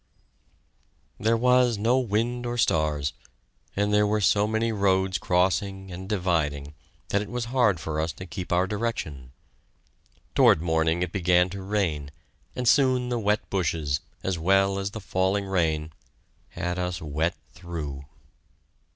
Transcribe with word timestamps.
There 1.19 1.37
was 1.37 1.77
no 1.77 1.99
wind 1.99 2.47
or 2.47 2.57
stars, 2.57 3.13
and 3.75 3.93
there 3.93 4.07
were 4.07 4.19
so 4.19 4.47
many 4.47 4.71
roads 4.71 5.19
crossing 5.19 5.91
and 5.91 6.09
dividing, 6.09 6.73
that 7.09 7.21
it 7.21 7.29
was 7.29 7.45
hard 7.53 7.79
for 7.79 8.01
us 8.01 8.11
to 8.13 8.25
keep 8.25 8.51
our 8.51 8.65
direction. 8.65 9.31
Toward 10.33 10.59
morning 10.59 11.03
it 11.03 11.11
began 11.11 11.51
to 11.51 11.61
rain, 11.61 12.09
and 12.55 12.67
soon 12.67 13.09
the 13.09 13.19
wet 13.19 13.47
bushes, 13.51 13.99
as 14.23 14.39
well 14.39 14.79
as 14.79 14.89
the 14.89 15.01
falling 15.01 15.45
rain, 15.45 15.93
had 16.49 16.79
us 16.79 16.99
wet 16.99 17.35
through. 17.53 18.05